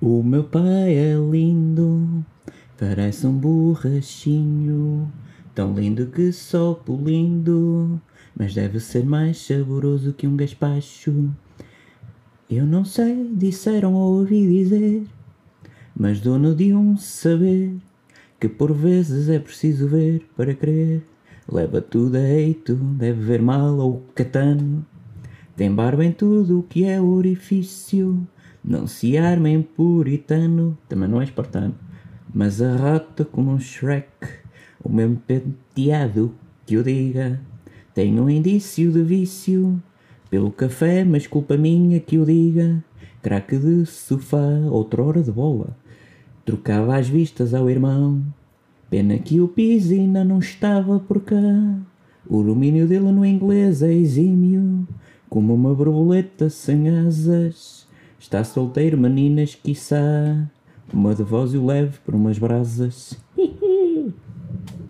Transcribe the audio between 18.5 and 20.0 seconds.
vezes é preciso